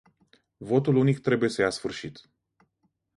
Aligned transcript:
Votul 0.59 0.95
unic 0.95 1.19
trebuie 1.19 1.49
să 1.49 1.61
ia 1.61 1.69
sfârșit. 1.69 2.29